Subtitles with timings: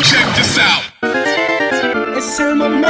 [0.00, 0.84] Check this out.
[2.16, 2.86] Esse é o momento.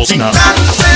[0.00, 0.89] Wolfsner.